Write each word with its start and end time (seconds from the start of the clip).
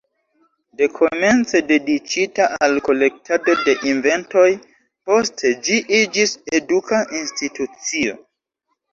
Dekomence 0.79 1.59
dediĉita 1.71 2.47
al 2.67 2.79
kolektado 2.87 3.53
de 3.67 3.75
inventoj, 3.89 4.45
poste 5.09 5.51
ĝi 5.67 5.77
iĝis 5.99 6.33
eduka 6.61 7.03
institucio. 7.21 8.17